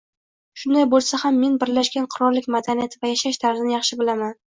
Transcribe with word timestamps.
Shunday 0.59 0.85
boʻlsa 0.93 1.19
ham 1.23 1.35
men 1.43 1.59
Birlashgan 1.63 2.07
Qirollik 2.15 2.47
madaniyati 2.55 3.01
va 3.05 3.13
yashash 3.13 3.39
tarzini 3.45 3.75
yaxshi 3.77 3.99
bilaman. 4.01 4.35